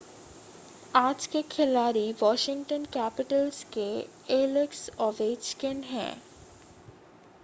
[0.95, 3.85] आज के खिलाड़ी वॉशिगंटन कैपिटल्स के
[4.33, 6.21] एलेक्स ओवेचकिन हैं